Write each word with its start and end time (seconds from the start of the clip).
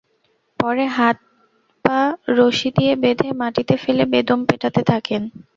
পরে 0.59 0.85
তাঁর 0.85 0.95
হাত-পা 0.97 1.99
রশি 2.37 2.69
দিয়ে 2.77 2.93
বেঁধে 3.03 3.29
মাটিতে 3.41 3.75
ফেলে 3.83 4.03
বেদম 4.13 4.39
পেটাতে 4.49 4.81
থাকেন। 4.91 5.21